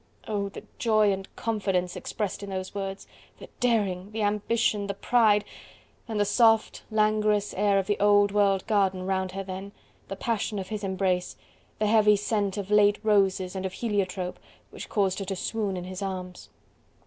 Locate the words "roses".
13.03-13.55